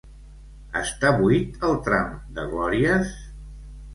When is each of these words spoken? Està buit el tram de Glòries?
Està 0.79 1.09
buit 1.19 1.59
el 1.69 1.77
tram 1.87 2.09
de 2.39 2.45
Glòries? 2.53 3.13